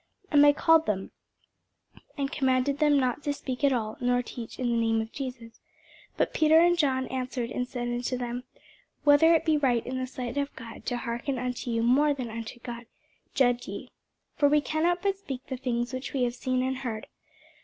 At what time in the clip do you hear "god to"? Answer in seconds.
10.55-10.97